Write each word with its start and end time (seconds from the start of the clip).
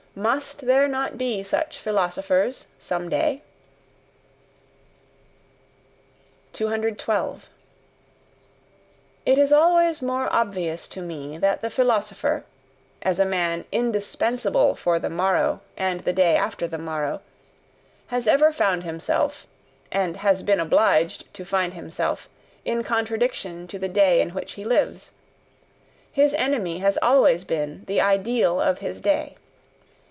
MUST 0.13 0.65
there 0.65 0.89
not 0.89 1.17
be 1.17 1.41
such 1.41 1.77
philosophers 1.79 2.67
some 2.77 3.07
day?... 3.07 3.41
212. 6.51 7.47
It 9.25 9.37
is 9.37 9.53
always 9.53 10.01
more 10.01 10.27
obvious 10.33 10.89
to 10.89 11.01
me 11.01 11.37
that 11.37 11.61
the 11.61 11.69
philosopher, 11.69 12.43
as 13.01 13.21
a 13.21 13.25
man 13.25 13.63
INDISPENSABLE 13.71 14.75
for 14.75 14.99
the 14.99 15.09
morrow 15.09 15.61
and 15.77 16.01
the 16.01 16.11
day 16.11 16.35
after 16.35 16.67
the 16.67 16.77
morrow, 16.77 17.21
has 18.07 18.27
ever 18.27 18.51
found 18.51 18.83
himself, 18.83 19.47
and 19.93 20.17
HAS 20.17 20.43
BEEN 20.43 20.59
OBLIGED 20.59 21.33
to 21.33 21.45
find 21.45 21.73
himself, 21.73 22.27
in 22.65 22.83
contradiction 22.83 23.65
to 23.65 23.79
the 23.79 23.87
day 23.87 24.19
in 24.19 24.31
which 24.31 24.55
he 24.55 24.65
lives; 24.65 25.11
his 26.11 26.33
enemy 26.33 26.79
has 26.79 26.97
always 27.01 27.45
been 27.45 27.85
the 27.87 28.01
ideal 28.01 28.59
of 28.59 28.79
his 28.79 28.99
day. 28.99 29.37